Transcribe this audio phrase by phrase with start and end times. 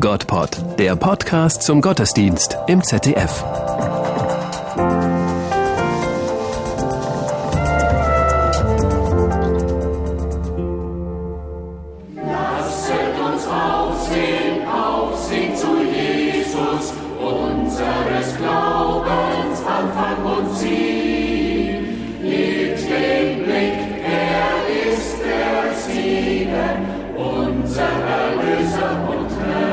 [0.00, 3.42] Gottpod, der Podcast zum Gottesdienst im ZDF.
[12.24, 13.18] Lasset
[28.56, 29.67] uns aufsehen,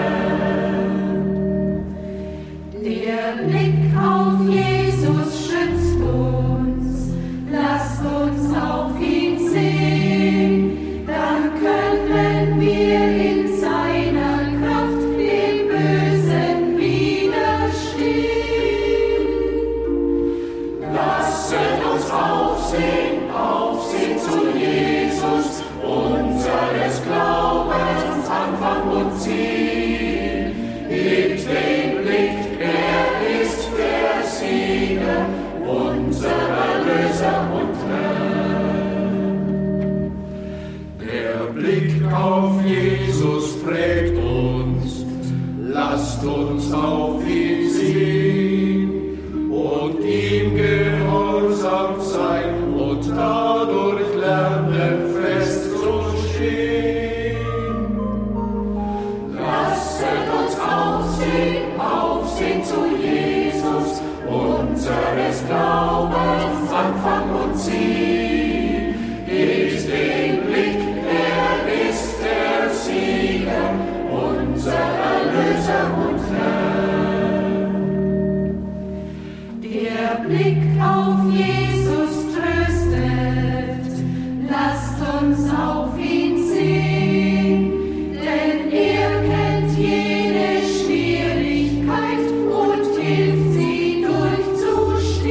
[42.25, 45.05] auf Jesus prägt uns,
[45.61, 48.89] lasst uns auf ihn sehen
[49.51, 56.17] und ihm gehorsam sein und dadurch lernen festzustehen.
[59.33, 68.44] Lasset uns aufsehen, aufsehen zu Jesus, unseres Glaubens Anfang und Ziel.
[80.05, 83.89] Der Blick auf Jesus tröstet,
[84.47, 87.71] lasst uns auf ihn sehen,
[88.13, 95.25] denn er kennt jede Schwierigkeit und hilft sie durchzustehen.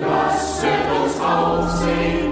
[0.00, 2.23] Lasset uns aufsehen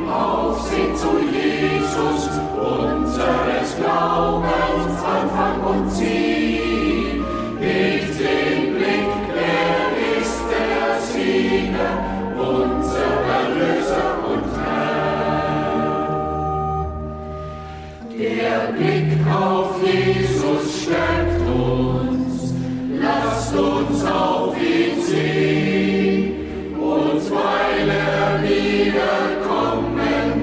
[18.18, 22.52] Der Blick auf Jesus stärkt uns,
[23.00, 26.34] lasst uns auf ihn sehen.
[26.78, 29.96] Und weil er wiederkommen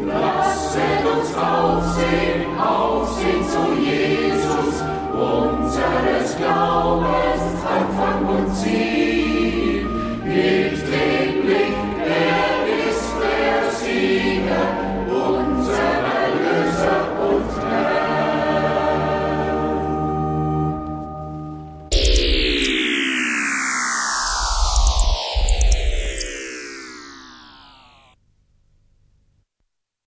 [0.06, 8.97] Lasset uns aufsehen, aufsehen zu Jesus, unseres Glaubens Anfang und Ziel.